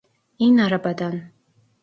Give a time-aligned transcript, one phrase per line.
[0.39, 1.21] İn arabadan!